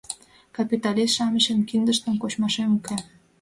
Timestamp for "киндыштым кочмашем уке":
1.69-2.95